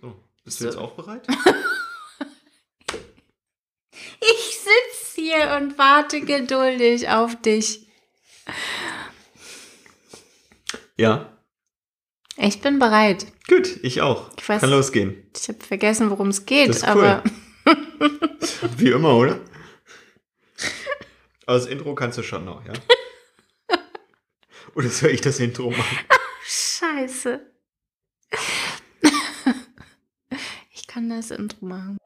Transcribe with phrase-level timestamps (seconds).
[0.00, 0.14] So,
[0.44, 1.26] bist du jetzt auch bereit?
[4.22, 7.86] Ich sitze hier und warte geduldig auf dich.
[10.96, 11.36] Ja.
[12.36, 13.26] Ich bin bereit.
[13.48, 14.30] Gut, ich auch.
[14.38, 15.30] Ich weiß- Kann losgehen.
[15.36, 17.04] Ich habe vergessen, worum es geht, Das ist cool.
[17.04, 17.24] aber
[18.76, 19.40] Wie immer, oder?
[21.46, 22.72] Aber das Intro kannst du schon noch, ja?
[24.74, 25.98] Oder soll ich das Intro machen?
[26.44, 27.40] scheiße.
[30.72, 31.96] Ich kann das Intro machen.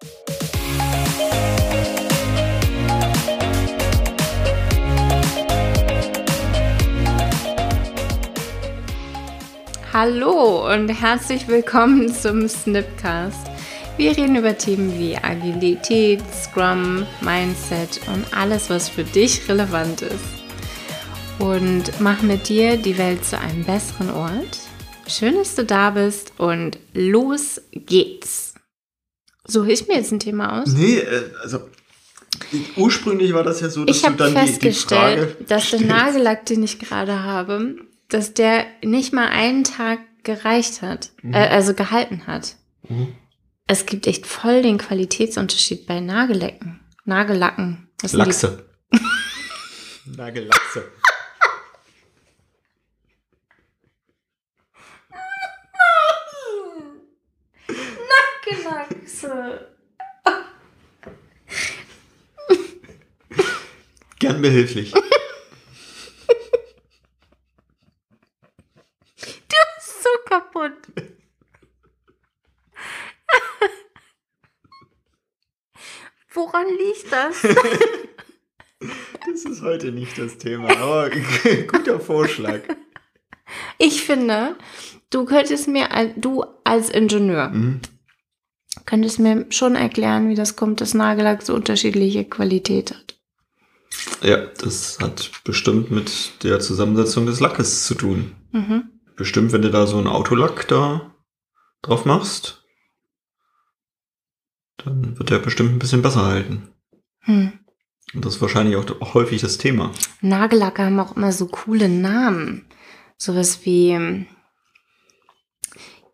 [9.92, 13.50] Hallo und herzlich willkommen zum Snipcast.
[13.96, 20.24] Wir reden über Themen wie Agilität, Scrum, Mindset und alles, was für dich relevant ist.
[21.40, 24.58] Und machen mit dir die Welt zu einem besseren Ort.
[25.08, 28.53] Schön, dass du da bist und los geht's.
[29.46, 30.68] Suche ich mir jetzt ein Thema aus?
[30.72, 31.68] Nee, äh, also
[32.76, 35.70] ursprünglich war das ja so, dass Ich du habe dann die, die festgestellt, Frage dass
[35.70, 35.80] der.
[35.80, 37.76] Nagellack, den ich gerade habe,
[38.08, 42.56] dass der nicht mal einen Tag gereicht hat, äh, also gehalten hat.
[42.88, 43.08] Mhm.
[43.66, 46.80] Es gibt echt voll den Qualitätsunterschied bei Nagellacken.
[47.04, 47.88] Nagellacken.
[48.02, 48.64] Die- Lachse.
[50.16, 50.84] Nagellachse.
[59.28, 59.68] Nackenachse.
[64.18, 64.92] Gern behilflich.
[69.16, 70.72] Du bist so kaputt.
[76.32, 77.42] Woran liegt das?
[79.26, 81.10] Das ist heute nicht das Thema, aber
[81.68, 82.60] guter Vorschlag.
[83.78, 84.56] Ich finde,
[85.08, 87.80] du könntest mir, du als Ingenieur, Mhm.
[88.86, 93.18] Könntest mir schon erklären, wie das kommt, dass Nagellack so unterschiedliche Qualität hat.
[94.22, 98.34] Ja, das hat bestimmt mit der Zusammensetzung des Lackes zu tun.
[98.52, 98.90] Mhm.
[99.16, 101.14] Bestimmt, wenn du da so einen Autolack da
[101.82, 102.64] drauf machst,
[104.78, 106.68] dann wird der bestimmt ein bisschen besser halten.
[107.20, 107.52] Hm.
[108.12, 109.92] Und das ist wahrscheinlich auch häufig das Thema.
[110.20, 112.66] Nagellacke haben auch immer so coole Namen.
[113.16, 114.26] Sowas wie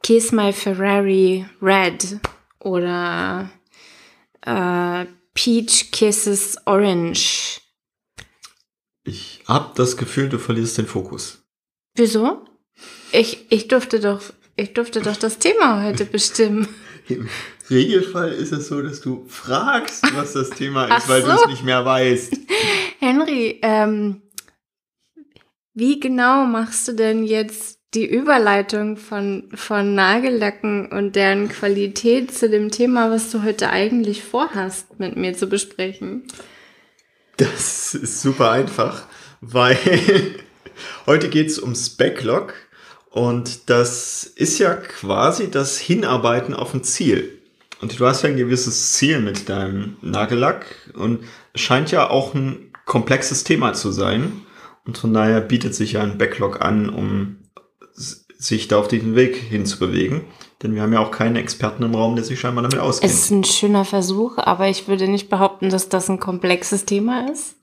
[0.02, 2.20] Kiss My Ferrari Red
[2.60, 3.50] oder
[4.42, 7.60] äh, Peach Kisses Orange.
[9.04, 11.42] Ich hab das Gefühl, du verlierst den Fokus.
[11.94, 12.44] Wieso?
[13.12, 14.22] Ich, ich durfte doch,
[14.56, 16.68] ich durfte doch das Thema heute bestimmen.
[17.08, 17.28] Im
[17.68, 21.42] Regelfall ist es so, dass du fragst, was das Thema Ach ist, weil du so.
[21.42, 22.36] es nicht mehr weißt.
[23.00, 24.22] Henry, ähm,
[25.74, 32.48] wie genau machst du denn jetzt die Überleitung von, von Nagellacken und deren Qualität zu
[32.48, 36.22] dem Thema, was du heute eigentlich vorhast, mit mir zu besprechen?
[37.36, 39.04] Das ist super einfach,
[39.40, 39.76] weil
[41.06, 42.54] heute geht es ums Backlog
[43.10, 47.38] und das ist ja quasi das Hinarbeiten auf ein Ziel.
[47.80, 51.24] Und du hast ja ein gewisses Ziel mit deinem Nagellack und
[51.54, 54.42] scheint ja auch ein komplexes Thema zu sein.
[54.84, 57.39] Und von daher bietet sich ja ein Backlog an, um
[58.40, 60.22] sich da auf diesen Weg hinzubewegen.
[60.62, 63.12] Denn wir haben ja auch keinen Experten im Raum, der sich scheinbar damit auskennt.
[63.12, 67.30] Es ist ein schöner Versuch, aber ich würde nicht behaupten, dass das ein komplexes Thema
[67.30, 67.54] ist.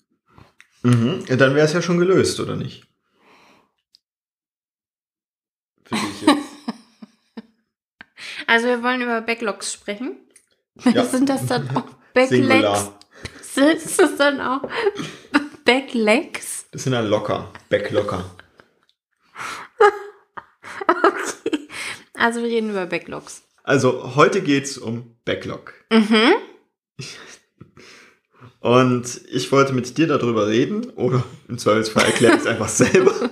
[0.83, 1.23] Mhm.
[1.27, 2.85] Ja, Dann wäre es ja schon gelöst, oder nicht?
[5.83, 6.37] Für dich jetzt.
[8.49, 10.15] Also wir wollen über Backlogs sprechen.
[10.93, 11.03] Ja.
[11.03, 11.83] Sind das dann auch
[12.13, 12.29] Backlegs?
[12.29, 12.99] Singular.
[13.41, 14.61] Sind das dann auch
[15.65, 16.67] Backlegs?
[16.71, 17.51] Das sind dann locker.
[17.69, 18.23] Backlocker.
[20.87, 21.67] Okay.
[22.13, 23.43] Also wir reden über Backlogs.
[23.63, 25.73] Also, heute geht's um Backlog.
[25.91, 26.33] Mhm.
[28.59, 33.13] Und ich wollte mit dir darüber reden, oder im Zweifelsfall erkläre ich es einfach selber,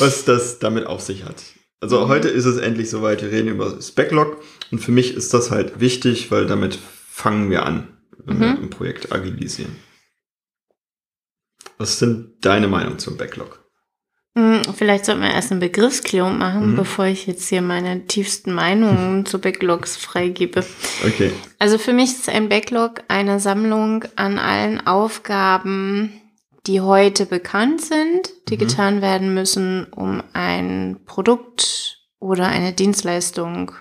[0.00, 1.42] was das damit auf sich hat.
[1.80, 2.08] Also Mhm.
[2.08, 4.42] heute ist es endlich soweit, wir reden über das Backlog.
[4.72, 8.62] Und für mich ist das halt wichtig, weil damit fangen wir an, wenn wir Mhm.
[8.64, 9.76] im Projekt agilisieren.
[11.78, 13.64] Was ist denn deine Meinung zum Backlog?
[14.38, 16.76] Hm, Vielleicht sollten wir erst eine Begriffsklärung machen, Mhm.
[16.76, 20.64] bevor ich jetzt hier meine tiefsten Meinungen zu Backlogs freigebe.
[21.04, 21.32] Okay.
[21.58, 26.12] Also für mich ist ein Backlog eine Sammlung an allen Aufgaben,
[26.68, 28.58] die heute bekannt sind, die Mhm.
[28.60, 33.72] getan werden müssen, um ein Produkt oder eine Dienstleistung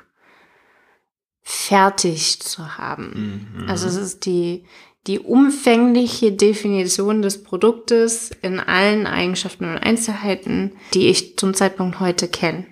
[1.44, 3.51] fertig zu haben.
[3.63, 3.69] Mhm.
[3.69, 4.65] Also es ist die,
[5.07, 12.27] die umfängliche Definition des Produktes in allen Eigenschaften und Einzelheiten, die ich zum Zeitpunkt heute
[12.27, 12.65] kenne.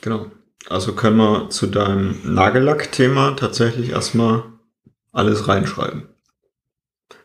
[0.00, 0.30] Genau.
[0.68, 4.44] Also können wir zu deinem Nagellack-Thema tatsächlich erstmal
[5.12, 6.08] alles reinschreiben.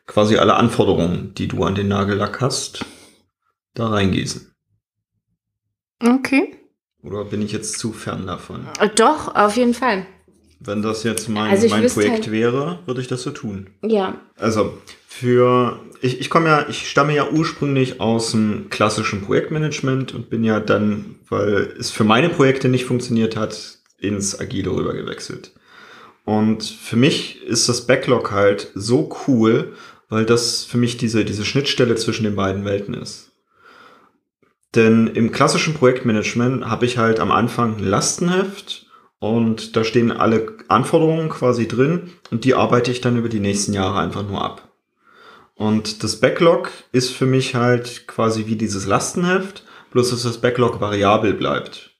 [0.07, 2.86] Quasi alle Anforderungen, die du an den Nagellack hast,
[3.74, 4.53] da reingießen.
[6.01, 6.57] Okay.
[7.03, 8.68] Oder bin ich jetzt zu fern davon?
[8.95, 10.06] Doch, auf jeden Fall.
[10.65, 13.68] Wenn das jetzt mein, Also mein Projekt halt- wäre, würde ich das so tun.
[13.81, 14.15] Ja.
[14.38, 14.77] Also
[15.07, 20.44] für ich, ich komme ja, ich stamme ja ursprünglich aus dem klassischen Projektmanagement und bin
[20.44, 25.54] ja dann, weil es für meine Projekte nicht funktioniert hat, ins Agile rüber gewechselt.
[26.25, 29.74] Und für mich ist das Backlog halt so cool,
[30.10, 33.31] weil das für mich diese, diese Schnittstelle zwischen den beiden Welten ist.
[34.75, 38.88] Denn im klassischen Projektmanagement habe ich halt am Anfang ein Lastenheft
[39.24, 43.72] und da stehen alle Anforderungen quasi drin und die arbeite ich dann über die nächsten
[43.72, 44.74] Jahre einfach nur ab.
[45.56, 50.81] Und das Backlog ist für mich halt quasi wie dieses Lastenheft, bloß dass das Backlog
[50.81, 51.92] variabel bleibt.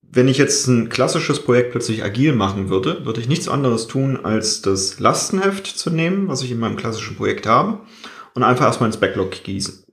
[0.00, 4.20] Wenn ich jetzt ein klassisches Projekt plötzlich agil machen würde, würde ich nichts anderes tun,
[4.22, 7.80] als das Lastenheft zu nehmen, was ich in meinem klassischen Projekt habe,
[8.34, 9.84] und einfach erstmal ins Backlog gießen.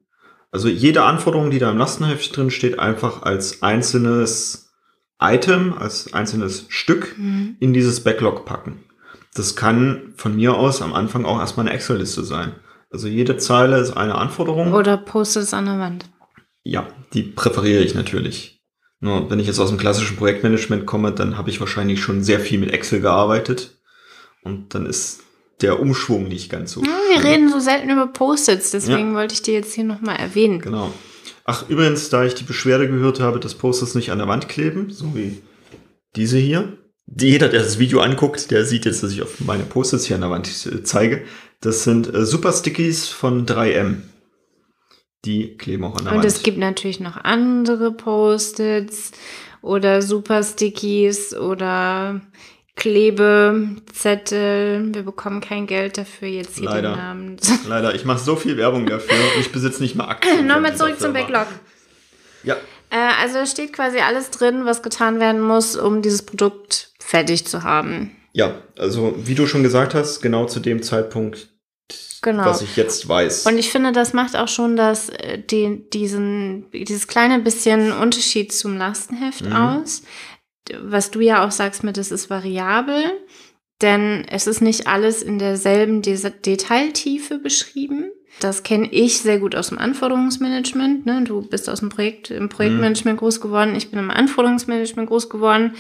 [0.52, 4.69] Also jede Anforderung, die da im Lastenheft drin steht, einfach als einzelnes
[5.22, 7.56] Item, als einzelnes Stück Mhm.
[7.60, 8.84] in dieses Backlog packen.
[9.36, 12.54] Das kann von mir aus am Anfang auch erstmal eine Excel-Liste sein.
[12.92, 14.74] Also jede Zeile ist eine Anforderung.
[14.74, 16.06] Oder Post-its an der Wand.
[16.64, 18.62] Ja, die präferiere ich natürlich.
[19.02, 22.40] Nur wenn ich jetzt aus dem klassischen Projektmanagement komme, dann habe ich wahrscheinlich schon sehr
[22.40, 23.78] viel mit Excel gearbeitet.
[24.44, 25.22] Und dann ist
[25.62, 26.82] der Umschwung nicht ganz so.
[26.82, 27.32] Hm, Wir schlimm.
[27.32, 30.60] reden so selten über Post-its, deswegen wollte ich dir jetzt hier nochmal erwähnen.
[30.60, 30.92] Genau.
[31.52, 34.92] Ach, übrigens, da ich die Beschwerde gehört habe, dass Posters nicht an der Wand kleben,
[34.92, 35.42] so wie
[36.16, 36.78] diese hier.
[37.08, 40.22] Jeder, der das Video anguckt, der sieht jetzt, dass ich auf meine Posters hier an
[40.22, 41.24] der Wand äh, zeige.
[41.60, 44.02] Das sind äh, Super Stickies von 3M.
[45.26, 46.26] Die kleben auch an der Und Wand.
[46.26, 49.12] es gibt natürlich noch andere Post-its
[49.64, 52.22] oder Super Stickies oder
[52.80, 54.94] Klebezettel.
[54.94, 56.92] Wir bekommen kein Geld dafür, jetzt hier Leider.
[56.94, 57.38] den Namen.
[57.68, 60.48] Leider, ich mache so viel Werbung dafür und ich besitze nicht mal Aktien.
[60.48, 61.14] Nochmal zurück zum.
[61.14, 61.48] Backlog.
[62.44, 62.56] Ja,
[62.92, 67.46] Äh, also da steht quasi alles drin, was getan werden muss, um dieses Produkt fertig
[67.46, 68.16] zu haben.
[68.34, 71.50] ja, also wie du schon gesagt hast, genau zu dem Zeitpunkt,
[72.22, 72.46] Genau.
[72.46, 73.46] was ich jetzt weiß.
[73.46, 78.54] Und ich finde, das macht auch schon das, äh, den, diesen, dieses kleine bisschen Unterschied
[78.54, 79.54] zum Lastenheft Mhm.
[79.54, 80.04] aus.
[80.82, 83.04] Was du ja auch sagst mit, es ist variabel,
[83.82, 88.12] denn es ist nicht alles in derselben Des Detailtiefe beschrieben.
[88.40, 91.06] Das kenne ich sehr gut aus dem Anforderungsmanagement.
[91.06, 91.24] Ne?
[91.24, 95.74] Du bist aus dem Projekt, im Projektmanagement groß geworden, ich bin im Anforderungsmanagement groß geworden.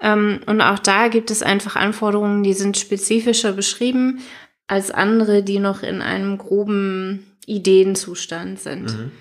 [0.00, 4.20] Ähm, und auch da gibt es einfach Anforderungen, die sind spezifischer beschrieben
[4.66, 8.84] als andere, die noch in einem groben Ideenzustand sind.
[8.84, 9.12] Mhm.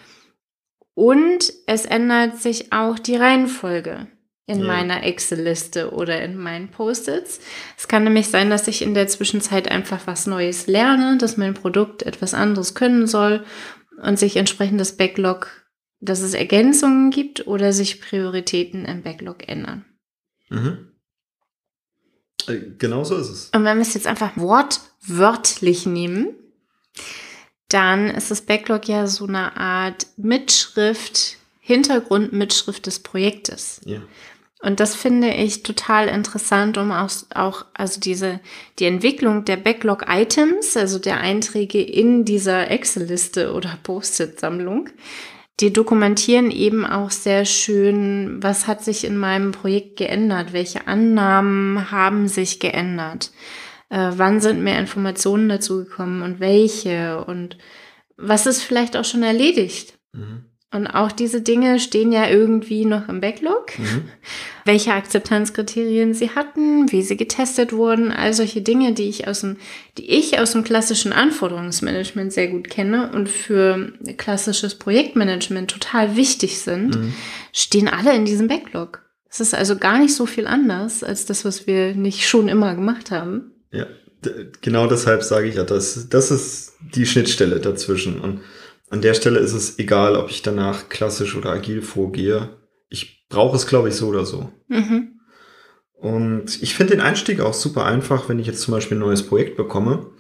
[0.94, 4.08] Und es ändert sich auch die Reihenfolge
[4.45, 4.66] in Ja.
[4.68, 7.40] meiner Excel-Liste oder in meinen Post-its.
[7.78, 11.54] Es kann nämlich sein, dass ich in der Zwischenzeit einfach was Neues lerne, dass mein
[11.54, 13.45] Produkt etwas anderes können soll
[14.01, 15.50] und sich entsprechend das Backlog,
[16.01, 19.86] dass es Ergänzungen gibt oder sich Prioritäten im Backlog ändern.
[20.50, 20.89] Mhm.
[22.48, 23.50] Äh, Genau so ist es.
[23.56, 26.36] Und wenn wir es jetzt einfach wortwörtlich nehmen,
[27.69, 33.80] dann ist das Backlog ja so eine Art Mitschrift, Hintergrundmitschrift des Projektes.
[33.86, 34.01] Ja.
[34.63, 38.39] Und das finde ich total interessant, um auch, auch also diese,
[38.79, 44.88] die Entwicklung der Backlog-Items, also der Einträge in dieser Excel-Liste oder Post-it-Sammlung,
[45.60, 51.91] die dokumentieren eben auch sehr schön, was hat sich in meinem Projekt geändert, welche Annahmen
[51.91, 53.34] haben sich geändert,
[53.89, 57.58] äh, wann sind mehr Informationen dazugekommen und welche und
[58.15, 60.00] was ist vielleicht auch schon erledigt.
[60.13, 60.46] Mhm.
[60.74, 64.03] Und auch diese Dinge stehen ja irgendwie noch im Backlog Mhm.
[64.65, 69.58] welche Akzeptanzkriterien sie hatten, wie sie getestet wurden, all solche Dinge, die ich aus dem,
[69.98, 76.60] die ich aus dem klassischen Anforderungsmanagement sehr gut kenne und für klassisches Projektmanagement total wichtig
[76.60, 77.13] sind, Mhm.
[77.51, 79.01] stehen alle in diesem Backlog.
[79.30, 82.75] Es ist also gar nicht so viel anders als das, was wir nicht schon immer
[82.75, 83.51] gemacht haben.
[83.72, 83.88] Ja,
[84.62, 88.22] genau deshalb sage ich ja, das, das ist die Schnittstelle dazwischen.
[88.22, 88.42] Und
[88.94, 92.50] an der Stelle ist es egal, ob ich danach klassisch oder agil vorgehe.
[92.90, 94.52] Ich brauche es, glaube ich, so oder so.
[94.68, 95.20] Mhm.
[95.94, 99.24] Und ich finde den Einstieg auch super einfach, wenn ich jetzt zum Beispiel ein neues
[99.24, 100.12] Projekt bekomme,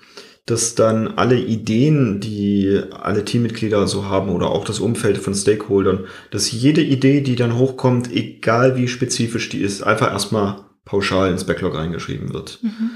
[0.47, 6.05] dass dann alle Ideen, die alle Teammitglieder so haben oder auch das Umfeld von Stakeholdern,
[6.31, 11.43] dass jede Idee, die dann hochkommt, egal wie spezifisch die ist, einfach erstmal pauschal ins
[11.43, 12.57] Backlog reingeschrieben wird.
[12.63, 12.89] Mhm.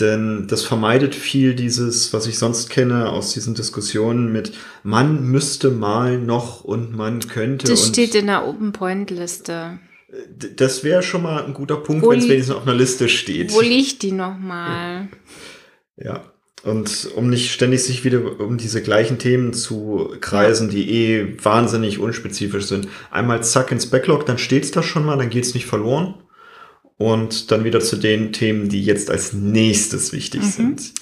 [0.00, 5.70] Denn das vermeidet viel dieses, was ich sonst kenne aus diesen Diskussionen mit man müsste
[5.70, 9.78] mal noch und man könnte Das steht in der Open Point Liste.
[10.56, 13.52] Das wäre schon mal ein guter Punkt, wenn es wenigstens auf einer Liste steht.
[13.52, 15.08] Wo liegt die nochmal?
[15.96, 16.24] Ja.
[16.64, 21.98] Und um nicht ständig sich wieder um diese gleichen Themen zu kreisen, die eh wahnsinnig
[21.98, 22.88] unspezifisch sind.
[23.10, 26.14] Einmal zack ins Backlog, dann steht's da schon mal, dann geht's nicht verloren.
[27.02, 30.92] Und dann wieder zu den Themen, die jetzt als nächstes wichtig sind.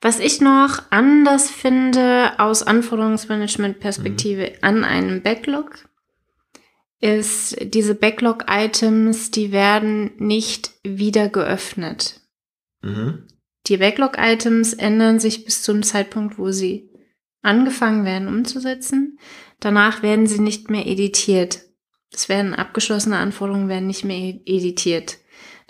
[0.00, 5.86] Was ich noch anders finde aus Anforderungsmanagement-Perspektive an einem Backlog,
[7.00, 12.20] ist, diese Backlog-Items, die werden nicht wieder geöffnet.
[12.82, 13.28] Mhm.
[13.66, 16.90] Die Backlog-Items ändern sich bis zum Zeitpunkt, wo sie
[17.42, 19.18] angefangen werden umzusetzen.
[19.60, 21.60] Danach werden sie nicht mehr editiert.
[22.12, 25.18] Es werden abgeschlossene Anforderungen werden nicht mehr e- editiert.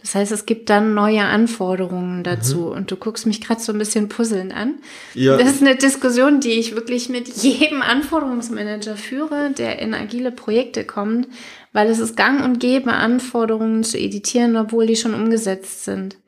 [0.06, 2.68] Das heißt, es gibt dann neue Anforderungen dazu.
[2.68, 4.76] Und du guckst mich gerade so ein bisschen puzzelnd an.
[5.14, 10.30] Ja, Das ist eine Diskussion, die ich wirklich mit jedem Anforderungsmanager führe, der in agile
[10.30, 11.26] Projekte kommt,
[11.72, 16.18] weil es ist gang und gäbe, Anforderungen zu editieren, obwohl die schon umgesetzt sind.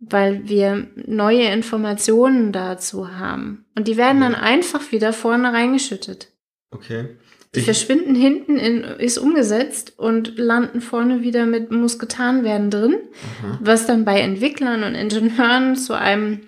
[0.00, 3.64] Weil wir neue Informationen dazu haben.
[3.74, 6.28] Und die werden dann einfach wieder vorne reingeschüttet.
[6.70, 7.16] okay.
[7.54, 12.70] Die Ich, verschwinden hinten in, ist umgesetzt und landen vorne wieder mit muss getan werden
[12.70, 12.96] drin,
[13.42, 13.58] aha.
[13.62, 16.40] was dann bei Entwicklern und Ingenieuren zu einem,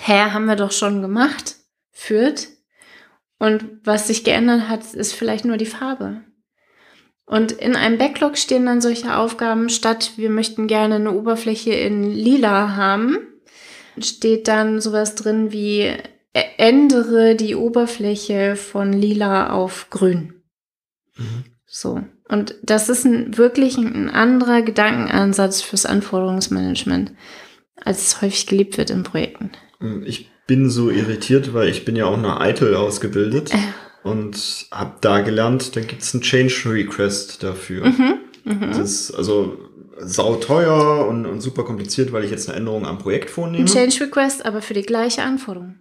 [0.00, 1.56] hä, haben wir doch schon gemacht,
[1.92, 2.48] führt.
[3.38, 6.22] Und was sich geändert hat, ist vielleicht nur die Farbe.
[7.24, 12.10] Und in einem Backlog stehen dann solche Aufgaben statt, wir möchten gerne eine Oberfläche in
[12.12, 13.16] lila haben,
[13.98, 15.98] steht dann sowas drin wie "Ä-
[16.32, 20.42] ändere die Oberfläche von lila auf grün.
[21.16, 21.44] Mhm.
[21.66, 22.02] So.
[22.28, 27.12] Und das ist ein, wirklich ein, anderer Gedankenansatz fürs Anforderungsmanagement,
[27.76, 29.50] als es häufig geliebt wird in Projekten.
[30.04, 33.58] Ich bin so irritiert, weil ich bin ja auch nach Eitel ausgebildet Äh.
[34.08, 37.86] und habe da gelernt, da gibt's einen Change Request dafür.
[37.86, 38.14] Mhm.
[38.44, 38.60] Mhm.
[38.68, 39.58] Das ist also
[39.98, 43.64] sauteuer und, und super kompliziert, weil ich jetzt eine Änderung am Projekt vornehme.
[43.64, 45.76] Ein Change Request, aber für die gleiche Anforderung.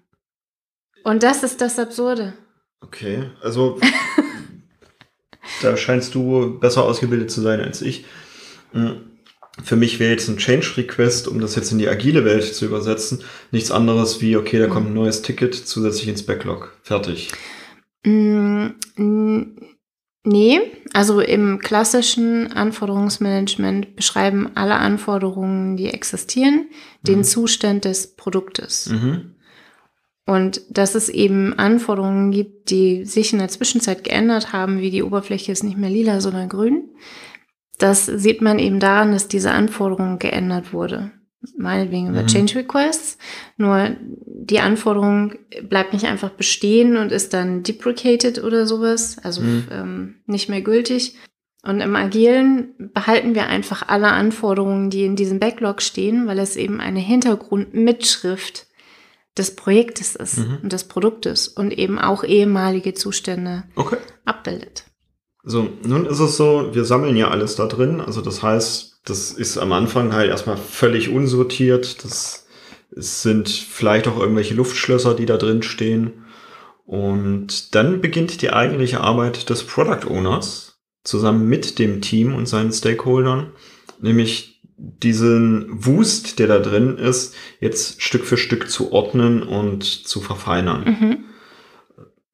[1.04, 2.34] Und das ist das Absurde.
[2.82, 3.80] Okay, also
[5.62, 8.06] da scheinst du besser ausgebildet zu sein als ich.
[8.72, 9.02] Hm.
[9.64, 12.66] Für mich wäre jetzt ein Change Request, um das jetzt in die agile Welt zu
[12.66, 16.78] übersetzen, nichts anderes wie, okay, da kommt ein neues Ticket zusätzlich ins Backlog.
[16.84, 17.30] Fertig.
[18.06, 18.70] Mm,
[20.24, 20.62] Nee,
[20.94, 26.70] also im klassischen Anforderungsmanagement beschreiben alle Anforderungen, die existieren,
[27.02, 27.24] den Mhm.
[27.24, 28.88] Zustand des Produktes.
[28.90, 29.34] Mhm.
[30.32, 35.04] Und dass es eben Anforderungen gibt, die sich in der Zwischenzeit geändert haben, wie die
[35.04, 36.90] Oberfläche ist nicht mehr lila, sondern grün.
[37.80, 41.12] Das sieht man eben daran, dass diese Anforderung geändert wurde.
[41.58, 42.28] Meinetwegen über Mhm.
[42.28, 43.18] Change Requests.
[43.58, 45.34] Nur die Anforderung
[45.68, 49.68] bleibt nicht einfach bestehen und ist dann deprecated oder sowas, also Mhm.
[49.70, 51.18] ähm, nicht mehr gültig.
[51.64, 56.56] Und im Agilen behalten wir einfach alle Anforderungen, die in diesem Backlog stehen, weil es
[56.56, 58.68] eben eine Hintergrundmitschrift
[59.38, 60.58] des Projektes ist Mhm.
[60.64, 63.98] und des Produktes und eben auch ehemalige Zustände Okay.
[64.26, 64.86] abbildet.
[65.44, 68.00] So, nun ist es so, wir sammeln ja alles da drin.
[68.02, 72.04] Also das heißt, das ist am Anfang halt erstmal völlig unsortiert.
[72.04, 72.46] Das
[72.92, 76.26] sind vielleicht auch irgendwelche Luftschlösser, die da drin stehen.
[76.86, 82.72] Und dann beginnt die eigentliche Arbeit des Product Owners zusammen mit dem Team und seinen
[82.74, 83.54] Stakeholdern,
[84.00, 84.51] nämlich
[84.82, 90.84] diesen Wust, der da drin ist, jetzt Stück für Stück zu ordnen und zu verfeinern.
[90.84, 91.18] Mhm.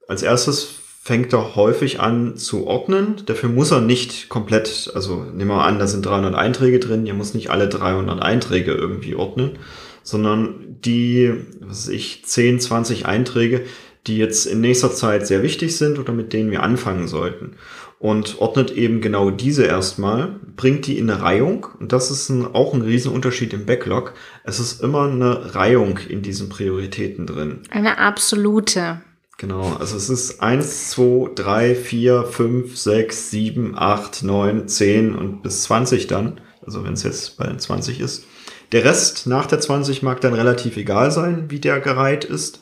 [0.08, 3.22] Als erstes fängt er häufig an zu ordnen.
[3.26, 7.14] Dafür muss er nicht komplett, also nehmen wir an, da sind 300 Einträge drin, ihr
[7.14, 9.60] muss nicht alle 300 Einträge irgendwie ordnen,
[10.04, 13.64] sondern die, was weiß ich, 10, 20 Einträge,
[14.06, 17.56] die jetzt in nächster Zeit sehr wichtig sind oder mit denen wir anfangen sollten.
[18.00, 21.68] Und ordnet eben genau diese erstmal, bringt die in eine Reihung.
[21.80, 24.14] Und das ist ein, auch ein Riesenunterschied im Backlog.
[24.44, 27.62] Es ist immer eine Reihung in diesen Prioritäten drin.
[27.72, 29.02] Eine absolute.
[29.40, 35.44] Genau, also es ist 1, 2, 3, 4, 5, 6, 7, 8, 9, 10 und
[35.44, 36.42] bis 20 dann.
[36.66, 38.26] Also wenn es jetzt bei den 20 ist.
[38.72, 42.62] Der Rest nach der 20 mag dann relativ egal sein, wie der gereiht ist.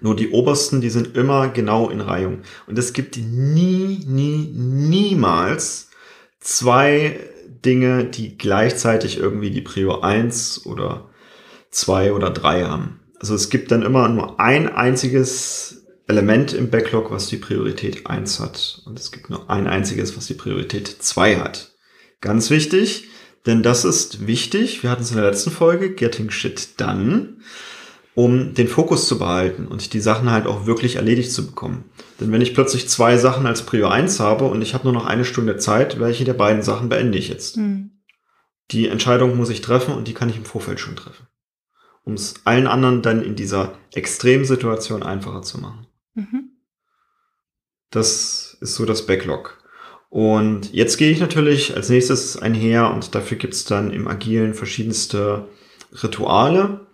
[0.00, 2.42] Nur die obersten, die sind immer genau in Reihung.
[2.66, 5.90] Und es gibt nie, nie, niemals
[6.40, 7.20] zwei
[7.64, 11.10] Dinge, die gleichzeitig irgendwie die Prior 1 oder
[11.70, 13.00] 2 oder 3 haben.
[13.18, 18.40] Also es gibt dann immer nur ein einziges Element im Backlog, was die Priorität 1
[18.40, 18.82] hat.
[18.86, 21.72] Und es gibt nur ein einziges, was die Priorität 2 hat.
[22.20, 23.08] Ganz wichtig,
[23.44, 24.82] denn das ist wichtig.
[24.82, 27.38] Wir hatten es in der letzten Folge, Getting Shit Done.
[28.16, 31.84] Um den Fokus zu behalten und die Sachen halt auch wirklich erledigt zu bekommen.
[32.18, 35.04] Denn wenn ich plötzlich zwei Sachen als Prio 1 habe und ich habe nur noch
[35.04, 37.58] eine Stunde Zeit, welche der beiden Sachen beende ich jetzt?
[37.58, 37.90] Mhm.
[38.70, 41.26] Die Entscheidung muss ich treffen und die kann ich im Vorfeld schon treffen.
[42.04, 45.86] Um es allen anderen dann in dieser Extremsituation einfacher zu machen.
[46.14, 46.52] Mhm.
[47.90, 49.58] Das ist so das Backlog.
[50.08, 54.54] Und jetzt gehe ich natürlich als nächstes einher und dafür gibt es dann im Agilen
[54.54, 55.48] verschiedenste
[55.92, 56.85] Rituale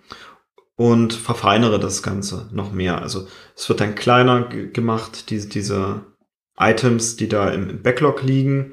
[0.76, 3.02] und verfeinere das Ganze noch mehr.
[3.02, 3.26] Also
[3.56, 6.06] es wird dann kleiner gemacht, diese, diese
[6.58, 8.72] Items, die da im, im Backlog liegen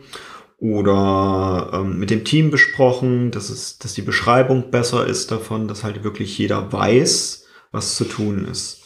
[0.58, 5.84] oder ähm, mit dem Team besprochen, dass, es, dass die Beschreibung besser ist davon, dass
[5.84, 8.84] halt wirklich jeder weiß, was zu tun ist.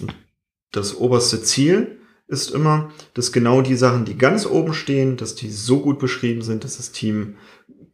[0.00, 0.14] Und
[0.72, 5.50] das oberste Ziel ist immer, dass genau die Sachen, die ganz oben stehen, dass die
[5.50, 7.36] so gut beschrieben sind, dass das Team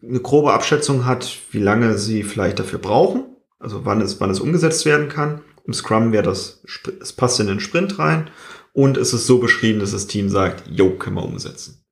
[0.02, 3.31] eine grobe Abschätzung hat, wie lange sie vielleicht dafür brauchen,
[3.62, 5.42] also wann es, wann es umgesetzt werden kann.
[5.64, 6.62] Im Scrum wäre das,
[7.00, 8.30] es passt in den Sprint rein
[8.72, 11.84] und es ist so beschrieben, dass das Team sagt, jo, können wir umsetzen.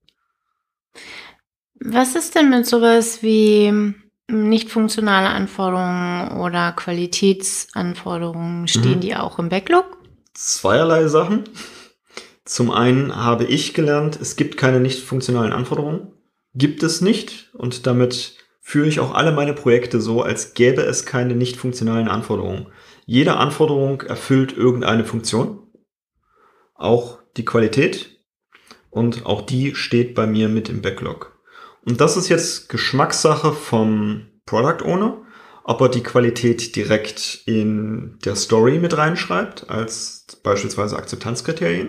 [1.75, 3.95] Was ist denn mit sowas wie
[4.29, 8.69] nicht funktionale Anforderungen oder Qualitätsanforderungen?
[8.69, 9.01] Stehen mhm.
[9.01, 9.99] die auch im Backlog?
[10.35, 11.45] Zweierlei Sachen.
[12.45, 16.13] Zum einen habe ich gelernt, es gibt keine nicht funktionalen Anforderungen.
[16.55, 17.51] Gibt es nicht.
[17.55, 18.35] Und damit
[18.71, 22.69] führe ich auch alle meine Projekte so, als gäbe es keine nicht funktionalen Anforderungen.
[23.05, 25.67] Jede Anforderung erfüllt irgendeine Funktion.
[26.75, 28.21] Auch die Qualität.
[28.89, 31.37] Und auch die steht bei mir mit im Backlog.
[31.85, 35.21] Und das ist jetzt Geschmackssache vom Product Owner,
[35.65, 41.89] ob er die Qualität direkt in der Story mit reinschreibt, als beispielsweise Akzeptanzkriterien,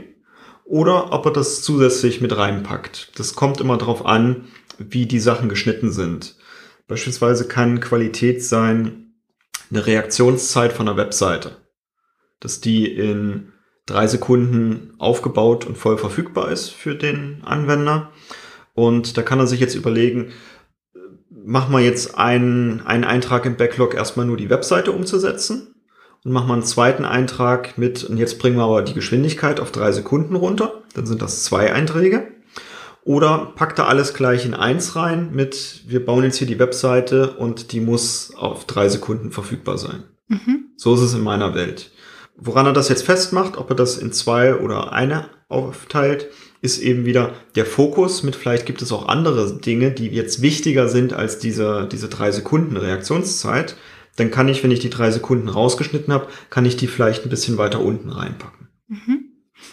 [0.65, 3.11] oder ob er das zusätzlich mit reinpackt.
[3.19, 4.47] Das kommt immer darauf an,
[4.79, 6.40] wie die Sachen geschnitten sind.
[6.91, 9.13] Beispielsweise kann Qualität sein
[9.69, 11.51] eine Reaktionszeit von einer Webseite,
[12.41, 13.53] dass die in
[13.85, 18.11] drei Sekunden aufgebaut und voll verfügbar ist für den Anwender
[18.73, 20.33] und da kann er sich jetzt überlegen,
[21.29, 25.73] machen wir jetzt einen, einen Eintrag im Backlog erstmal nur die Webseite umzusetzen
[26.25, 29.71] und machen wir einen zweiten Eintrag mit, und jetzt bringen wir aber die Geschwindigkeit auf
[29.71, 32.30] drei Sekunden runter, dann sind das zwei Einträge.
[33.03, 37.31] Oder packt er alles gleich in eins rein mit, wir bauen jetzt hier die Webseite
[37.31, 40.03] und die muss auf drei Sekunden verfügbar sein.
[40.27, 40.65] Mhm.
[40.77, 41.91] So ist es in meiner Welt.
[42.37, 46.29] Woran er das jetzt festmacht, ob er das in zwei oder eine aufteilt,
[46.61, 50.87] ist eben wieder der Fokus mit, vielleicht gibt es auch andere Dinge, die jetzt wichtiger
[50.87, 53.75] sind als diese, diese drei Sekunden Reaktionszeit.
[54.15, 57.29] Dann kann ich, wenn ich die drei Sekunden rausgeschnitten habe, kann ich die vielleicht ein
[57.29, 58.69] bisschen weiter unten reinpacken.
[58.87, 59.20] Mhm.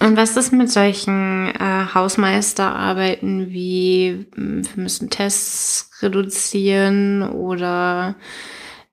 [0.01, 8.15] Und was ist mit solchen äh, Hausmeisterarbeiten wie hm, wir müssen Tests reduzieren oder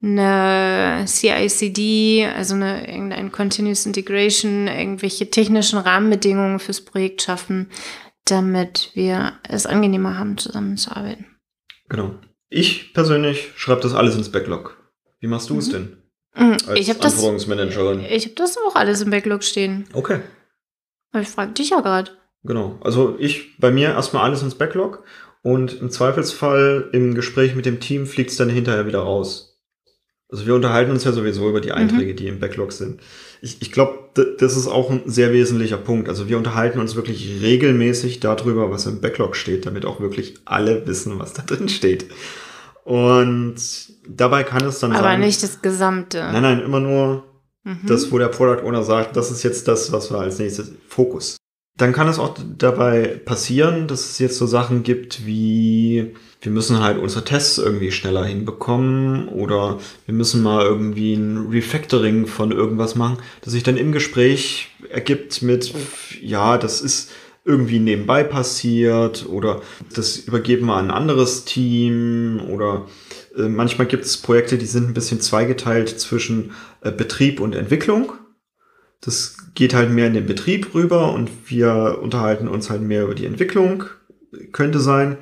[0.02, 7.70] eine CICD, also eine irgendeine Continuous Integration, irgendwelche technischen Rahmenbedingungen fürs Projekt schaffen,
[8.26, 11.26] damit wir es angenehmer haben, zusammenzuarbeiten.
[11.90, 12.16] Genau.
[12.50, 14.78] Ich persönlich schreibe das alles ins Backlog.
[15.20, 15.72] Wie machst du es mhm.
[15.72, 15.98] denn?
[16.36, 16.58] Mhm.
[16.68, 19.86] Als ich habe das, ich habe das auch alles im Backlog stehen.
[19.94, 20.22] Okay.
[21.22, 22.12] Ich frage dich ja gerade.
[22.44, 22.78] Genau.
[22.82, 25.04] Also ich bei mir erstmal alles ins Backlog
[25.42, 29.56] und im Zweifelsfall im Gespräch mit dem Team fliegt es dann hinterher wieder raus.
[30.30, 31.76] Also wir unterhalten uns ja sowieso über die mhm.
[31.76, 32.18] Einträge, mhm.
[32.18, 33.00] die im Backlog sind.
[33.42, 36.10] Ich, ich glaube, das ist auch ein sehr wesentlicher Punkt.
[36.10, 40.88] Also wir unterhalten uns wirklich regelmäßig darüber, was im Backlog steht, damit auch wirklich alle
[40.88, 42.08] wissen, was da drin steht.
[42.84, 43.56] Und
[44.08, 45.16] dabei kann es dann Aber sein.
[45.16, 46.20] Aber nicht das Gesamte.
[46.20, 47.24] Nein, nein, immer nur
[47.66, 47.82] mhm.
[47.86, 51.36] das, wo der Product Owner sagt, das ist jetzt das, was wir als nächstes Fokus.
[51.78, 56.14] Dann kann es auch dabei passieren, dass es jetzt so Sachen gibt wie
[56.46, 62.28] wir müssen halt unsere Tests irgendwie schneller hinbekommen oder wir müssen mal irgendwie ein Refactoring
[62.28, 65.74] von irgendwas machen, das sich dann im Gespräch ergibt mit,
[66.22, 67.12] ja, das ist
[67.46, 69.62] irgendwie nebenbei passiert oder
[69.96, 72.86] das übergeben wir an ein anderes Team oder
[73.38, 78.14] manchmal gibt es Projekte, die sind ein bisschen zweigeteilt zwischen äh, Betrieb und Entwicklung.
[79.02, 83.16] Das geht halt mehr in den Betrieb rüber und wir unterhalten uns halt mehr über
[83.16, 83.84] die Entwicklung,
[84.52, 85.18] könnte sein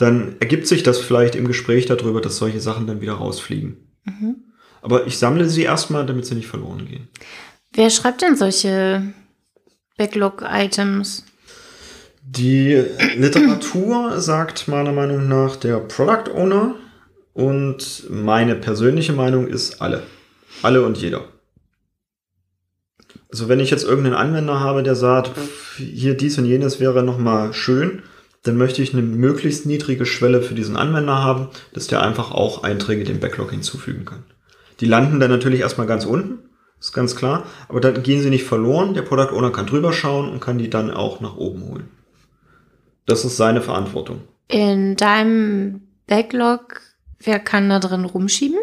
[0.00, 3.76] dann ergibt sich das vielleicht im Gespräch darüber, dass solche Sachen dann wieder rausfliegen.
[4.04, 4.36] Mhm.
[4.80, 7.08] Aber ich sammle sie erstmal, damit sie nicht verloren gehen.
[7.72, 9.12] Wer schreibt denn solche
[9.98, 11.24] Backlog-Items?
[12.22, 12.82] Die
[13.16, 16.76] Literatur sagt meiner Meinung nach der Product Owner
[17.40, 20.02] und meine persönliche Meinung ist alle.
[20.62, 21.24] Alle und jeder.
[23.30, 25.32] Also wenn ich jetzt irgendeinen Anwender habe, der sagt,
[25.76, 28.02] hier dies und jenes wäre nochmal schön,
[28.42, 32.62] dann möchte ich eine möglichst niedrige Schwelle für diesen Anwender haben, dass der einfach auch
[32.62, 34.24] Einträge dem Backlog hinzufügen kann.
[34.80, 36.38] Die landen dann natürlich erstmal ganz unten,
[36.78, 37.44] ist ganz klar.
[37.68, 38.94] Aber dann gehen sie nicht verloren.
[38.94, 41.88] Der Product Owner kann drüber schauen und kann die dann auch nach oben holen.
[43.06, 44.22] Das ist seine Verantwortung.
[44.48, 46.80] In deinem Backlog,
[47.20, 48.58] wer kann da drin rumschieben?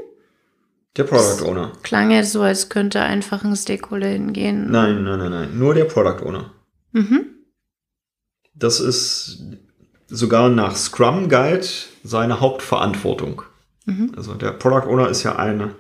[0.98, 1.74] Der Product Owner.
[1.84, 4.72] Klang jetzt so, als könnte einfach ein Stakeholder hingehen.
[4.72, 5.60] Nein, nein, nein, nein.
[5.60, 6.52] Nur der Product Owner.
[6.92, 7.26] Mhm.
[8.56, 9.44] Das ist
[10.08, 11.68] sogar nach Scrum Guide
[12.04, 13.44] seine Hauptverantwortung.
[13.86, 14.12] Mhm.
[14.18, 15.76] Also der Product Owner ist ja eine,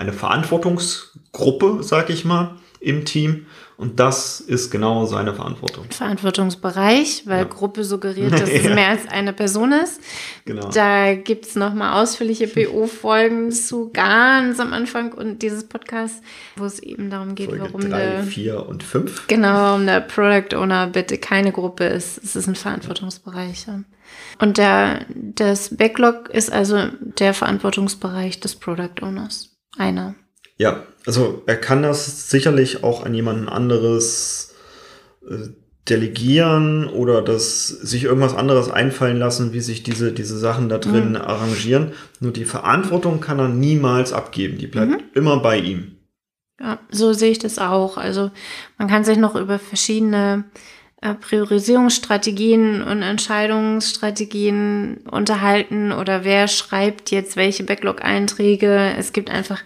[0.00, 3.46] eine Verantwortungsgruppe, sag ich mal, im Team.
[3.76, 5.86] Und das ist genau seine Verantwortung.
[5.90, 7.44] Verantwortungsbereich, weil Ja.
[7.44, 8.74] Gruppe suggeriert, dass es Ja.
[8.74, 10.00] mehr als eine Person ist.
[10.44, 10.68] Genau.
[10.70, 16.22] Da gibt es nochmal ausführliche PO-Folgen zu ganz am Anfang und dieses Podcast,
[16.56, 19.26] wo es eben darum geht, Folge warum 3, der, 4 und 5.
[19.28, 22.22] genau, warum der Product Owner bitte keine Gruppe ist.
[22.22, 23.66] Es ist ein Verantwortungsbereich.
[23.66, 23.80] Ja.
[24.40, 29.49] Und der, das Backlog ist also der Verantwortungsbereich des Product Owners.
[29.76, 30.14] Einer.
[30.56, 34.54] Ja, also er kann das sicherlich auch an jemanden anderes
[35.28, 35.48] äh,
[35.88, 41.16] delegieren oder das sich irgendwas anderes einfallen lassen, wie sich diese, diese Sachen da drin
[41.16, 41.92] arrangieren.
[42.20, 44.58] Nur die Verantwortung kann er niemals abgeben.
[44.58, 45.96] Die bleibt immer bei ihm.
[46.60, 47.96] Ja, so sehe ich das auch.
[47.96, 48.30] Also
[48.76, 50.44] man kann sich noch über verschiedene
[51.02, 58.94] äh, Priorisierungsstrategien und Entscheidungsstrategien unterhalten oder wer schreibt jetzt welche Backlog-Einträge.
[58.98, 59.62] Es gibt einfach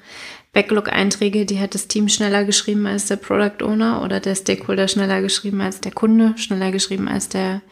[0.52, 5.20] Backlog-Einträge, die hat das Team schneller geschrieben als der Product Owner oder der Stakeholder schneller
[5.20, 7.62] geschrieben als der Kunde, schneller geschrieben als der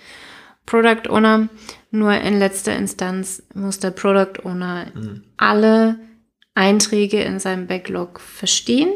[0.67, 1.49] Product Owner.
[1.93, 4.87] Nur in letzter Instanz muss der Product Owner
[5.37, 6.01] alle
[6.55, 8.93] Einträge in seinem Backlog verstehen,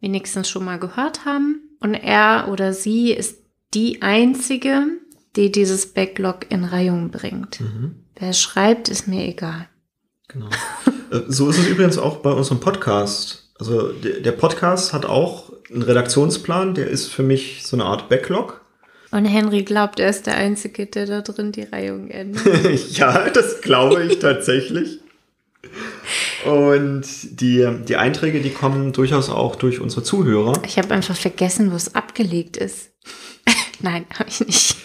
[0.00, 1.62] wenigstens schon mal gehört haben.
[1.80, 4.86] Und er oder sie ist die einzige,
[5.36, 7.60] die dieses Backlog in Reihung bringt.
[8.16, 9.68] Wer es schreibt, ist mir egal.
[10.28, 10.48] Genau.
[11.10, 13.50] Äh, so ist es übrigens auch bei unserem Podcast.
[13.58, 18.08] Also der, der Podcast hat auch einen Redaktionsplan, der ist für mich so eine Art
[18.08, 18.60] Backlog.
[19.10, 22.44] Und Henry glaubt, er ist der Einzige, der da drin die Reihung ändert.
[22.90, 25.00] ja, das glaube ich tatsächlich.
[26.44, 27.04] Und
[27.40, 30.62] die, die Einträge, die kommen durchaus auch durch unsere Zuhörer.
[30.66, 32.90] Ich habe einfach vergessen, wo es abgelegt ist.
[33.80, 34.76] Nein, habe ich nicht.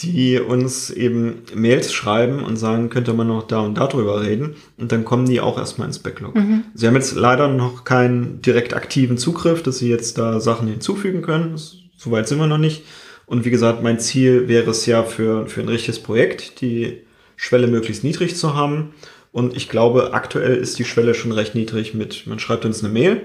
[0.00, 4.56] die uns eben Mails schreiben und sagen, könnte man noch da und da drüber reden.
[4.76, 6.34] Und dann kommen die auch erstmal ins Backlog.
[6.74, 11.22] Sie haben jetzt leider noch keinen direkt aktiven Zugriff, dass sie jetzt da Sachen hinzufügen
[11.22, 11.58] können.
[11.96, 12.84] Soweit sind wir noch nicht.
[13.26, 17.04] Und wie gesagt, mein Ziel wäre es ja für, für ein richtiges Projekt, die
[17.36, 18.92] Schwelle möglichst niedrig zu haben.
[19.32, 22.92] Und ich glaube, aktuell ist die Schwelle schon recht niedrig mit, man schreibt uns eine
[22.92, 23.22] Mail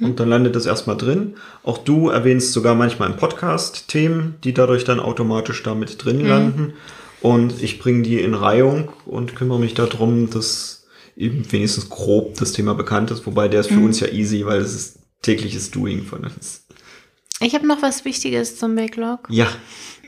[0.00, 1.34] und dann landet das erstmal drin.
[1.62, 6.74] Auch du erwähnst sogar manchmal im Podcast Themen, die dadurch dann automatisch damit drin landen.
[7.20, 10.86] Und ich bringe die in Reihung und kümmere mich darum, dass
[11.16, 13.26] eben wenigstens grob das Thema bekannt ist.
[13.26, 16.66] Wobei der ist für uns ja easy, weil es ist tägliches Doing von uns.
[17.40, 19.28] Ich habe noch was Wichtiges zum Backlog.
[19.30, 19.48] Ja,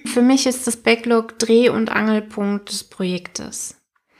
[0.07, 3.77] Für mich ist das Backlog Dreh- und Angelpunkt des Projektes.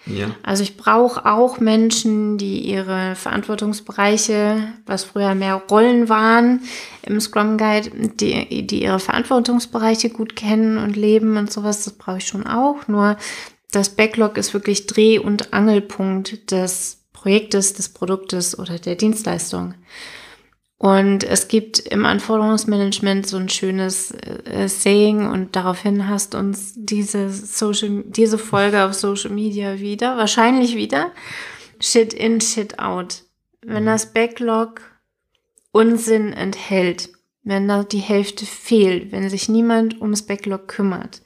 [0.09, 0.35] Ja.
[0.43, 6.63] Also ich brauche auch Menschen, die ihre Verantwortungsbereiche, was früher mehr Rollen waren
[7.03, 12.19] im Scrum Guide, die, die ihre Verantwortungsbereiche gut kennen und leben und sowas, das brauche
[12.19, 12.89] ich schon auch.
[12.89, 13.17] Nur
[13.71, 19.75] das Backlog ist wirklich Dreh- und Angelpunkt des Projektes, des Produktes oder der Dienstleistung.
[20.79, 27.31] Und es gibt im Anforderungsmanagement so ein schönes äh, Saying und daraufhin hast uns diese
[27.31, 31.11] Social, diese Folge auf Social Media wieder, wahrscheinlich wieder.
[31.81, 33.25] Shit in, shit out.
[33.61, 34.81] Wenn das Backlog
[35.73, 37.11] Unsinn enthält,
[37.43, 41.23] wenn da die Hälfte fehlt, wenn sich niemand ums Backlog kümmert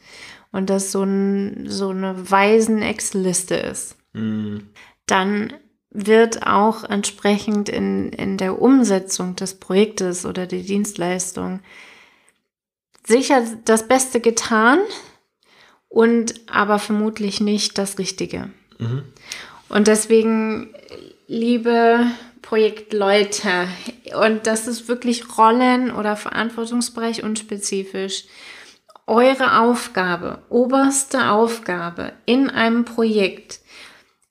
[0.50, 4.68] und das so, ein, so eine weisen Excel-Liste ist, Hm.
[5.06, 5.54] dann
[5.92, 11.60] wird auch entsprechend in, in der Umsetzung des Projektes oder der Dienstleistung
[13.06, 14.78] sicher das Beste getan
[15.88, 18.50] und aber vermutlich nicht das Richtige.
[18.78, 19.02] Mhm.
[19.68, 20.74] Und deswegen,
[21.26, 22.06] liebe
[22.40, 23.68] Projektleute,
[24.14, 28.24] und das ist wirklich Rollen- oder Verantwortungsbereich unspezifisch,
[29.06, 33.61] eure Aufgabe, oberste Aufgabe in einem Projekt,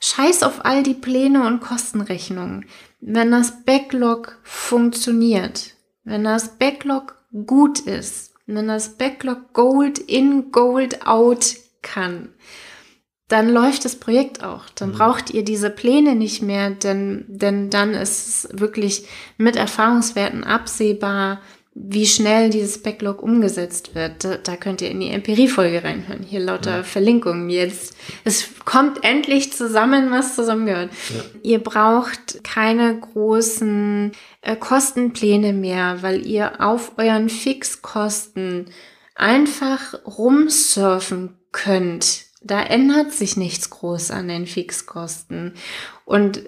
[0.01, 2.65] scheiß auf all die Pläne und Kostenrechnungen.
[2.99, 11.05] Wenn das Backlog funktioniert, wenn das Backlog gut ist, wenn das Backlog Gold in, Gold
[11.07, 12.29] out kann,
[13.27, 14.65] dann läuft das Projekt auch.
[14.75, 20.43] Dann braucht ihr diese Pläne nicht mehr, denn, denn dann ist es wirklich mit Erfahrungswerten
[20.43, 21.39] absehbar,
[21.73, 24.23] wie schnell dieses Backlog umgesetzt wird.
[24.23, 26.23] Da, da könnt ihr in die Empirie-Folge reinhören.
[26.23, 26.83] Hier lauter ja.
[26.83, 27.95] Verlinkungen jetzt.
[28.25, 30.91] Es kommt endlich zusammen, was zusammengehört.
[31.09, 31.21] Ja.
[31.43, 38.65] Ihr braucht keine großen äh, Kostenpläne mehr, weil ihr auf euren Fixkosten
[39.15, 42.25] einfach rumsurfen könnt.
[42.41, 45.53] Da ändert sich nichts groß an den Fixkosten.
[46.03, 46.41] Und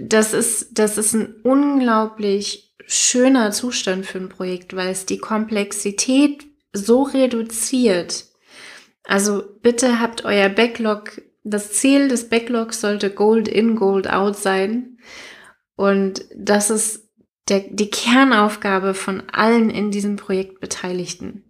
[0.00, 6.44] das ist, das ist ein unglaublich schöner Zustand für ein Projekt, weil es die Komplexität
[6.72, 8.26] so reduziert.
[9.04, 14.98] Also bitte habt euer Backlog, das Ziel des Backlogs sollte Gold in, Gold out sein.
[15.76, 17.08] Und das ist
[17.48, 21.44] der, die Kernaufgabe von allen in diesem Projekt Beteiligten.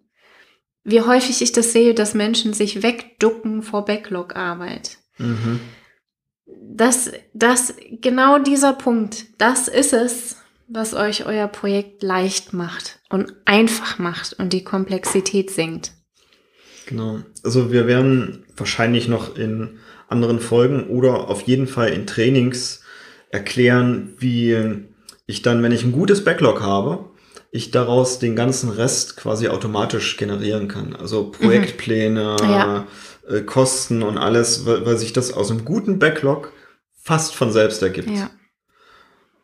[0.85, 4.99] Wie häufig ich das sehe, dass Menschen sich wegducken vor Backlog-Arbeit.
[5.19, 5.61] Mhm.
[6.63, 10.37] Das, das, genau dieser Punkt, das ist es,
[10.69, 15.93] was euch euer Projekt leicht macht und einfach macht und die Komplexität senkt.
[16.87, 17.21] Genau.
[17.43, 22.83] Also wir werden wahrscheinlich noch in anderen Folgen oder auf jeden Fall in Trainings
[23.31, 24.87] erklären, wie
[25.27, 27.11] ich dann, wenn ich ein gutes Backlog habe,
[27.53, 30.95] ich daraus den ganzen Rest quasi automatisch generieren kann.
[30.95, 31.33] Also mhm.
[31.33, 32.51] Projektpläne, mhm.
[32.51, 32.87] ja.
[33.31, 36.53] Äh, Kosten und alles, weil, weil, sich das aus einem guten Backlog
[37.03, 38.11] fast von selbst ergibt.
[38.11, 38.31] Ja.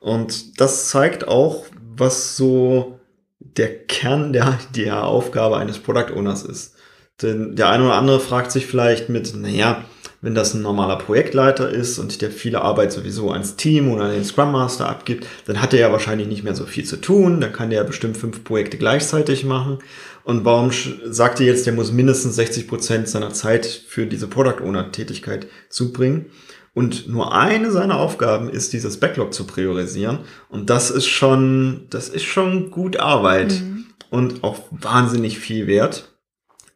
[0.01, 3.01] Und das zeigt auch, was so
[3.38, 6.75] der Kern der, der Aufgabe eines Product Owners ist.
[7.22, 9.85] Denn der eine oder andere fragt sich vielleicht mit, naja,
[10.26, 14.10] wenn das ein normaler Projektleiter ist und der viele Arbeit sowieso ans Team oder an
[14.10, 17.40] den Scrum Master abgibt, dann hat er ja wahrscheinlich nicht mehr so viel zu tun.
[17.40, 19.78] Dann kann der ja bestimmt fünf Projekte gleichzeitig machen.
[20.24, 20.72] Und warum
[21.04, 25.46] sagt ihr jetzt, der muss mindestens 60 Prozent seiner Zeit für diese Product Owner Tätigkeit
[25.68, 26.26] zubringen?
[26.74, 30.18] Und nur eine seiner Aufgaben ist, dieses Backlog zu priorisieren.
[30.48, 33.86] Und das ist schon, das ist schon gut Arbeit mhm.
[34.10, 36.16] und auch wahnsinnig viel wert.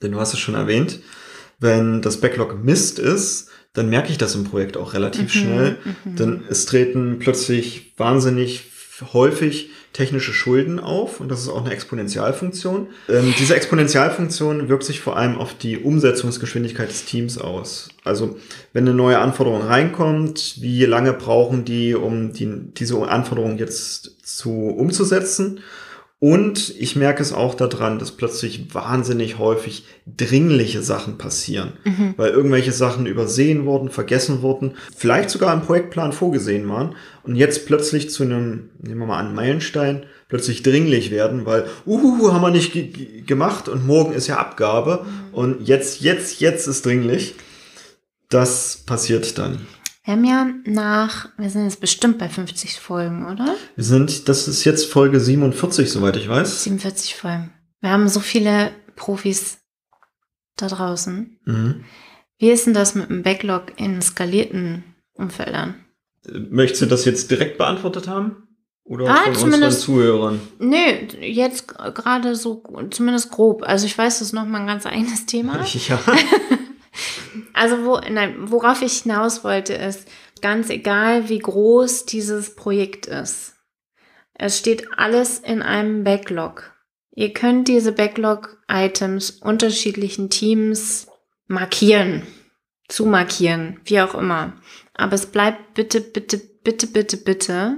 [0.03, 1.01] Denn du hast es schon erwähnt,
[1.61, 5.77] wenn das Backlog Mist ist, dann merke ich das im Projekt auch relativ mhm, schnell.
[6.05, 6.17] Mhm.
[6.17, 8.65] Denn es treten plötzlich wahnsinnig
[9.13, 12.89] häufig technische Schulden auf und das ist auch eine Exponentialfunktion.
[13.09, 17.89] Ähm, diese Exponentialfunktion wirkt sich vor allem auf die Umsetzungsgeschwindigkeit des Teams aus.
[18.05, 18.39] Also
[18.73, 24.69] wenn eine neue Anforderung reinkommt, wie lange brauchen die, um die, diese Anforderung jetzt zu
[24.69, 25.61] umzusetzen?
[26.23, 32.13] Und ich merke es auch daran, dass plötzlich wahnsinnig häufig dringliche Sachen passieren, mhm.
[32.19, 37.65] weil irgendwelche Sachen übersehen wurden, vergessen wurden, vielleicht sogar im Projektplan vorgesehen waren und jetzt
[37.65, 42.51] plötzlich zu einem, nehmen wir mal an, Meilenstein, plötzlich dringlich werden, weil, uh, haben wir
[42.51, 45.35] nicht gemacht und morgen ist ja Abgabe mhm.
[45.35, 47.35] und jetzt, jetzt, jetzt ist dringlich.
[48.29, 49.67] Das passiert dann.
[50.05, 53.55] Wir haben ja nach, wir sind jetzt bestimmt bei 50 Folgen, oder?
[53.77, 56.65] Wir sind, das ist jetzt Folge 47, soweit ich weiß.
[56.65, 57.53] 47 Folgen.
[57.81, 59.59] Wir haben so viele Profis
[60.57, 61.39] da draußen.
[61.45, 61.85] Mhm.
[62.39, 65.75] Wie ist denn das mit dem Backlog in skalierten Umfeldern?
[66.27, 68.49] Möchtest du das jetzt direkt beantwortet haben?
[68.85, 70.41] Oder ah, von unseren Zuhörern?
[70.59, 70.77] Nö,
[71.21, 73.63] jetzt gerade so, zumindest grob.
[73.63, 75.65] Also ich weiß, das ist nochmal ein ganz eigenes Thema.
[75.89, 76.01] Ja.
[77.61, 80.09] Also wo, nein, worauf ich hinaus wollte, ist,
[80.41, 83.53] ganz egal, wie groß dieses Projekt ist.
[84.33, 86.75] Es steht alles in einem Backlog.
[87.11, 91.09] Ihr könnt diese Backlog-Items unterschiedlichen Teams
[91.49, 92.27] markieren,
[92.89, 94.55] zumarkieren, wie auch immer.
[94.95, 97.77] Aber es bleibt bitte, bitte, bitte, bitte, bitte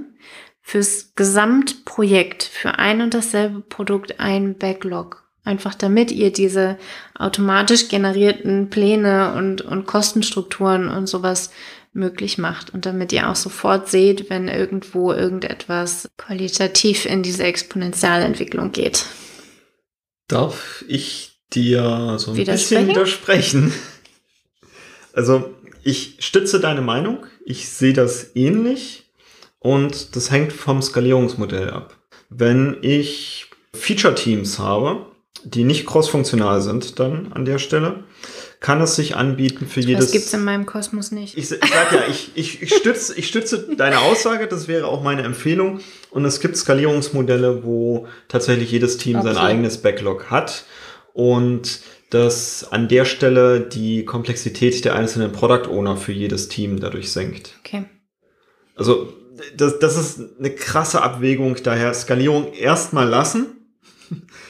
[0.61, 5.22] fürs Gesamtprojekt, für ein und dasselbe Produkt ein Backlog.
[5.43, 6.77] Einfach damit ihr diese
[7.17, 11.49] automatisch generierten Pläne und, und Kostenstrukturen und sowas
[11.91, 18.71] möglich macht und damit ihr auch sofort seht, wenn irgendwo irgendetwas qualitativ in diese Exponentialentwicklung
[18.71, 19.05] geht.
[20.27, 23.73] Darf ich dir so ein bisschen widersprechen?
[25.15, 25.53] Also
[25.83, 29.11] ich stütze deine Meinung, ich sehe das ähnlich
[29.59, 31.95] und das hängt vom Skalierungsmodell ab.
[32.29, 35.05] Wenn ich Feature-Teams habe,
[35.45, 38.03] die nicht crossfunktional sind dann an der Stelle,
[38.59, 40.05] kann es sich anbieten für jedes.
[40.05, 41.37] Das gibt es in meinem Kosmos nicht.
[41.37, 45.03] Ich, ich sag ja, ich, ich, ich, stütze, ich stütze deine Aussage, das wäre auch
[45.03, 45.81] meine Empfehlung.
[46.11, 49.27] Und es gibt Skalierungsmodelle, wo tatsächlich jedes Team okay.
[49.27, 50.63] sein eigenes Backlog hat.
[51.13, 57.11] Und dass an der Stelle die Komplexität der einzelnen Product Owner für jedes Team dadurch
[57.11, 57.55] senkt.
[57.59, 57.85] Okay.
[58.75, 59.13] Also,
[59.57, 63.57] das, das ist eine krasse Abwägung, daher Skalierung erstmal lassen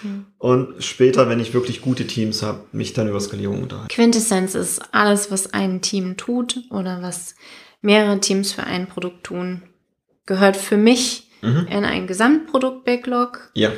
[0.03, 0.25] Mhm.
[0.43, 3.88] Und später, wenn ich wirklich gute Teams habe, mich dann über Skalierung unterhalten.
[3.88, 7.36] Quintessenz ist alles, was ein Team tut oder was
[7.82, 9.62] mehrere Teams für ein Produkt tun,
[10.25, 11.67] gehört für mich mhm.
[11.71, 13.51] in ein Gesamtprodukt-Backlog.
[13.53, 13.71] Ja.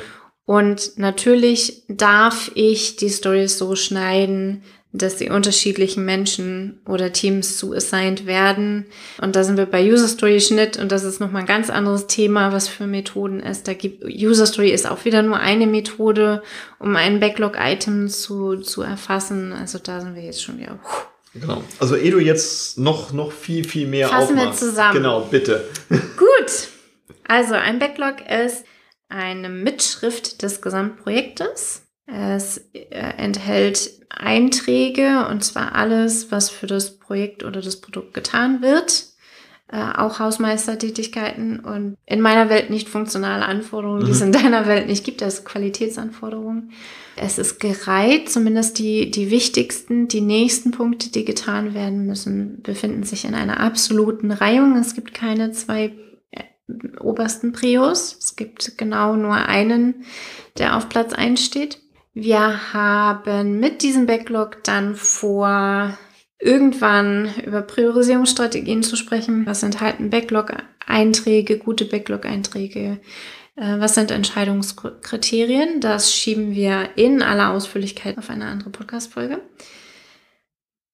[0.44, 7.74] Und natürlich darf ich die Stories so schneiden, dass die unterschiedlichen Menschen oder Teams zu
[7.74, 8.86] assigned werden.
[9.20, 12.06] Und da sind wir bei User Story Schnitt und das ist nochmal ein ganz anderes
[12.06, 14.04] Thema, was für Methoden es da gibt.
[14.04, 16.42] User Story ist auch wieder nur eine Methode,
[16.78, 19.52] um ein Backlog-Item zu, zu erfassen.
[19.52, 20.78] Also da sind wir jetzt schon wieder.
[21.34, 21.62] Genau.
[21.78, 24.62] Also ehe du jetzt noch, noch viel, viel mehr Fassen aufmachst.
[24.62, 24.94] wir zusammen.
[24.94, 25.68] Genau, bitte.
[25.88, 26.68] Gut.
[27.28, 28.64] Also ein Backlog ist
[29.08, 31.82] eine Mitschrift des Gesamtprojektes.
[32.06, 38.62] Es äh, enthält Einträge und zwar alles, was für das Projekt oder das Produkt getan
[38.62, 39.16] wird.
[39.68, 44.06] Äh, auch Hausmeistertätigkeiten und in meiner Welt nicht funktionale Anforderungen, mhm.
[44.06, 46.70] die es in deiner Welt nicht gibt, also Qualitätsanforderungen.
[47.16, 53.02] Es ist gereiht, zumindest die, die wichtigsten, die nächsten Punkte, die getan werden müssen, befinden
[53.02, 54.76] sich in einer absoluten Reihung.
[54.76, 55.92] Es gibt keine zwei
[56.30, 56.44] äh,
[57.00, 58.16] obersten Prios.
[58.20, 60.04] Es gibt genau nur einen,
[60.58, 61.80] der auf Platz 1 steht.
[62.18, 65.98] Wir haben mit diesem Backlog dann vor,
[66.40, 69.44] irgendwann über Priorisierungsstrategien zu sprechen.
[69.44, 73.00] Was enthalten Backlog-Einträge, gute Backlog-Einträge?
[73.56, 75.82] Äh, was sind Entscheidungskriterien?
[75.82, 79.42] Das schieben wir in aller Ausführlichkeit auf eine andere Podcast-Folge.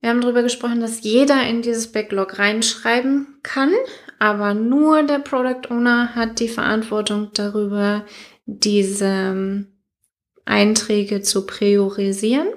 [0.01, 3.71] Wir haben darüber gesprochen, dass jeder in dieses Backlog reinschreiben kann,
[4.19, 8.07] aber nur der Product Owner hat die Verantwortung darüber,
[8.45, 9.69] diese
[10.45, 12.49] Einträge zu priorisieren.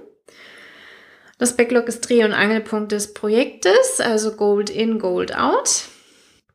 [1.37, 5.83] Das Backlog ist Dreh- und Angelpunkt des Projektes, also Gold in, Gold out.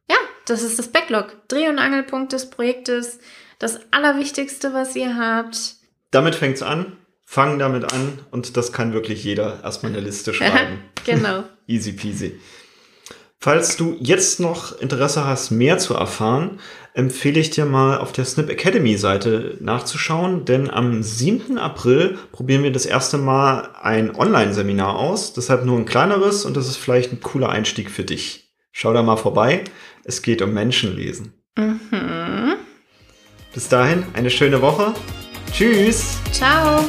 [0.09, 0.17] Ja,
[0.47, 1.37] das ist das Backlog.
[1.49, 3.19] Dreh- und Angelpunkt des Projektes.
[3.59, 5.75] Das Allerwichtigste, was ihr habt.
[6.11, 6.97] Damit fängt es an.
[7.27, 10.83] Fangen damit an und das kann wirklich jeder erstmal eine Liste schreiben.
[11.05, 11.45] genau.
[11.69, 12.41] Easy peasy.
[13.43, 16.61] Falls du jetzt noch Interesse hast, mehr zu erfahren,
[16.93, 21.57] empfehle ich dir mal auf der Snip Academy Seite nachzuschauen, denn am 7.
[21.57, 25.33] April probieren wir das erste Mal ein Online-Seminar aus.
[25.33, 28.53] Deshalb nur ein kleineres und das ist vielleicht ein cooler Einstieg für dich.
[28.73, 29.65] Schau da mal vorbei.
[30.05, 31.33] Es geht um Menschenlesen.
[31.57, 32.57] Mhm.
[33.55, 34.93] Bis dahin, eine schöne Woche.
[35.51, 36.19] Tschüss.
[36.31, 36.85] Ciao.